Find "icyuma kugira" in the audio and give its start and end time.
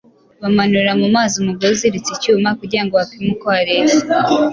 2.13-2.83